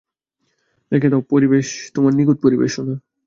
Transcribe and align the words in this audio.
দেখিয়ে 0.91 1.11
দাও 1.11 1.21
তোমার 1.95 2.11
সেই 2.11 2.17
নিখুঁত 2.17 2.37
পরিবেশনা। 2.43 2.93